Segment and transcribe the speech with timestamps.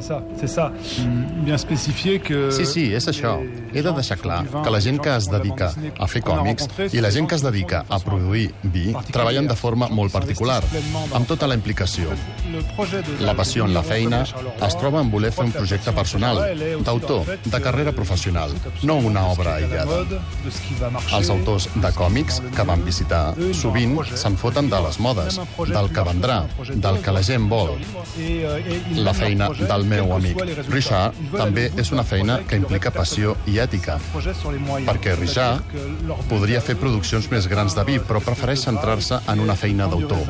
[0.00, 0.72] c'est ça, c'est ça.
[1.44, 2.50] Bien spécifier que...
[2.50, 3.36] Sí, sí, és això.
[3.74, 7.10] He de deixar clar que la gent que es dedica a fer còmics i la
[7.12, 10.62] gent que es dedica a produir vi treballen de forma molt particular,
[11.12, 12.10] amb tota la implicació.
[13.20, 16.40] La passió en la feina es troba en voler fer un projecte personal,
[16.86, 20.00] d'autor, de carrera professional, no una obra aïllada.
[21.18, 23.22] Els autors de còmics que van visitar
[23.54, 26.40] sovint se'n foten de les modes, del que vendrà,
[26.72, 27.76] del que la gent vol.
[28.96, 30.38] La feina del meu amic.
[30.70, 33.98] Richard també és una feina que implica passió i ètica,
[34.86, 35.74] perquè Richard
[36.30, 40.24] podria fer produccions més grans de vi, però prefereix centrar-se en una feina d'autor.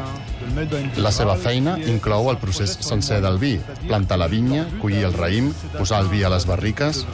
[0.98, 3.52] La seva feina inclou el procés sencer del vi,
[3.86, 7.04] plantar la vinya, collir el raïm, posar el vi a les barriques...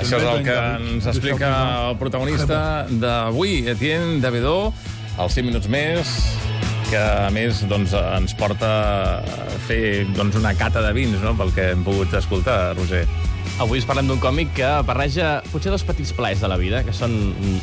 [0.00, 1.50] Això és el que ens explica
[1.90, 4.72] el protagonista d'avui, Etienne Davidó,
[5.20, 6.14] als 5 minuts més,
[6.90, 8.70] que a més doncs, ens porta
[9.22, 13.04] a fer doncs, una cata de vins, no?, pel que hem pogut escoltar, Roger.
[13.60, 16.94] Avui us parlem d'un còmic que barreja potser dos petits plaers de la vida, que
[16.96, 17.12] són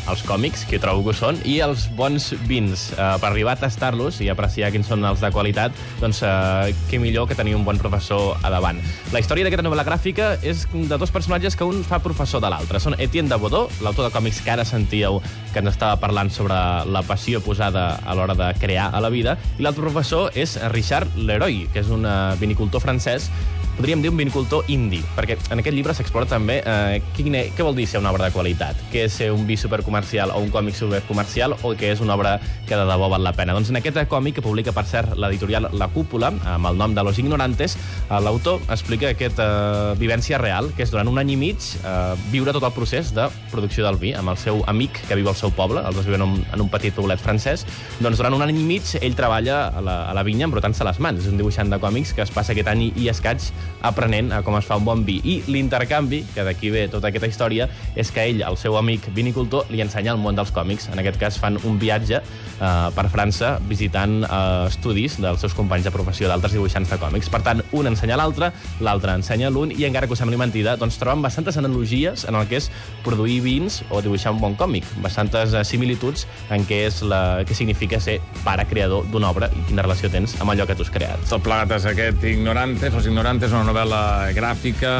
[0.05, 2.91] els còmics, que trobo que són, i els bons vins.
[2.93, 7.01] Eh, per arribar a tastar-los i apreciar quins són els de qualitat, doncs eh, què
[7.01, 8.77] millor que tenir un bon professor a davant.
[9.09, 12.77] La història d'aquesta novel·la gràfica és de dos personatges que un fa professor de l'altre.
[12.83, 15.17] Són Etienne de Bodó, l'autor de còmics que ara sentíeu
[15.49, 19.39] que ens estava parlant sobre la passió posada a l'hora de crear a la vida,
[19.57, 22.05] i l'altre professor és Richard Leroy, que és un
[22.37, 23.31] vinicultor francès
[23.77, 27.77] podríem dir un vinicultor indi, perquè en aquest llibre s'explora també eh, quin, què vol
[27.77, 30.75] dir ser una obra de qualitat, què és ser un vi supercomercial o un còmic
[30.75, 33.53] supercomercial o què és una obra que de debò val la pena.
[33.53, 37.05] Doncs en aquest còmic, que publica, per cert, l'editorial La Cúpula, amb el nom de
[37.05, 41.37] Los Ignorantes, eh, l'autor explica aquesta eh, vivència real, que és durant un any i
[41.39, 45.19] mig eh, viure tot el procés de producció del vi amb el seu amic que
[45.19, 47.67] viu al seu poble, els dos viuen en un, en un petit poblet francès,
[48.01, 51.01] doncs durant un any i mig ell treballa a la, a la vinya embrutant-se les
[51.03, 51.21] mans.
[51.21, 54.57] És un dibuixant de còmics que es passa aquest any i escaig aprenent a com
[54.57, 55.19] es fa un bon vi.
[55.23, 59.67] I l'intercanvi, que d'aquí ve tota aquesta història, és que ell, el seu amic vinicultor,
[59.73, 60.89] li ensenya el món dels còmics.
[60.93, 65.87] En aquest cas fan un viatge eh, per França visitant eh, estudis dels seus companys
[65.87, 67.31] de professió d'altres dibuixants de còmics.
[67.33, 68.51] Per tant, un ensenya l'altre,
[68.83, 72.47] l'altre ensenya l'un, i encara que us sembli mentida, doncs troben bastantes analogies en el
[72.49, 72.69] que és
[73.05, 74.87] produir vins o dibuixar un bon còmic.
[75.03, 79.65] Bastantes eh, similituds en què és la, què significa ser pare creador d'una obra i
[79.69, 81.23] quina relació tens amb allò que tu has creat.
[81.29, 84.01] Tot plegat és aquest Ignorantes, Los Ignorantes, una novel·la
[84.37, 84.91] gràfica,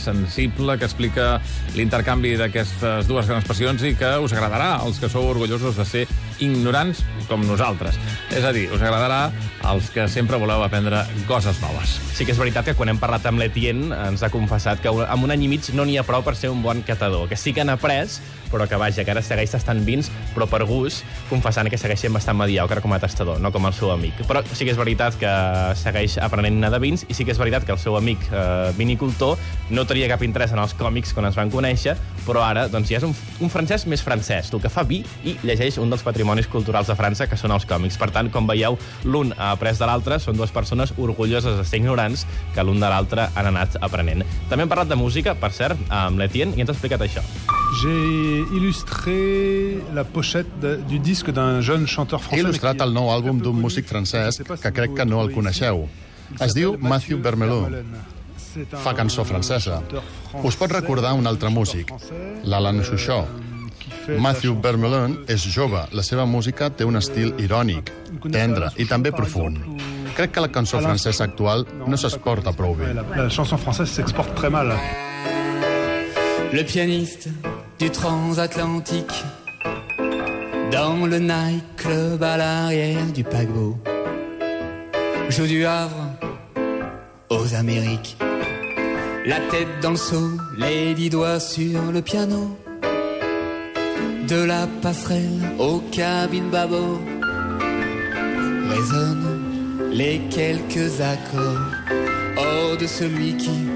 [0.00, 1.26] sensible, que explica
[1.76, 4.78] l'intercanvi d'aquestes dues grans passions i que us agradarà.
[4.80, 6.04] Als que sou orgullosos de ser
[6.44, 7.98] ignorants com nosaltres.
[8.34, 9.28] És a dir, us agradarà
[9.68, 11.98] als que sempre voleu aprendre coses noves.
[12.16, 15.24] Sí que és veritat que quan hem parlat amb l'Etienne ens ha confessat que en
[15.24, 17.52] un any i mig no n'hi ha prou per ser un bon catador, que sí
[17.52, 18.08] que han après,
[18.50, 22.14] però que vaja, que ara segueix tastant vins, però per gust, confessant que segueix sent
[22.16, 24.22] bastant mediocre com a tastador, no com el seu amic.
[24.28, 25.32] Però sí que és veritat que
[25.78, 29.36] segueix aprenent de vins i sí que és veritat que el seu amic eh, vinicultor
[29.70, 33.02] no tenia cap interès en els còmics quan es van conèixer, però ara doncs, ja
[33.02, 36.27] és un, un francès més francès, tu que fa vi i llegeix un dels patrimonis
[36.46, 37.96] culturals de França, que són els còmics.
[37.98, 41.78] Per tant, com veieu, l'un ha après de l'altre, són dues persones orgulloses de ser
[41.80, 44.24] ignorants que l'un de l'altre han anat aprenent.
[44.48, 47.22] També hem parlat de música, per cert, amb l'Etienne, i ens ha explicat això.
[47.80, 52.44] J'ai illustré la pochette de, du disque d'un jeune chanteur He français.
[52.44, 55.88] il·lustrat el nou àlbum d'un músic francès que crec que no el coneixeu.
[56.40, 57.76] Es diu Mathieu Bermelon.
[58.82, 59.82] Fa cançó francesa.
[60.42, 61.92] Us pot recordar un altre músic,
[62.44, 63.28] l'Alan Souchon.
[64.18, 65.80] Matthew Bermelon és jove.
[65.92, 67.92] La seva música té un estil irònic,
[68.32, 69.60] tendre i també profund.
[70.16, 72.90] Crec que la cançó francesa actual no s'exporta prou bé.
[72.96, 74.72] La, la chanson française s'exporte très mal.
[76.52, 77.28] Le pianiste
[77.78, 79.24] du transatlantique
[80.72, 83.78] dans le nightclub à l'arrière du paquebot
[85.28, 86.14] joue du Havre
[87.28, 88.16] aux Amériques.
[89.26, 92.56] La tête dans le seau, les dix doigts sur le piano.
[94.28, 97.00] De la passerelle aux cabines bâbord
[98.68, 101.72] résonnent les quelques accords.
[102.36, 103.68] Oh, de celui qui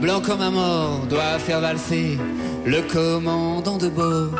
[0.00, 2.18] blanc comme un mort, doit faire valser
[2.64, 4.34] le commandant de bord.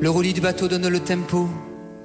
[0.00, 1.48] Le roulis du bateau donne le tempo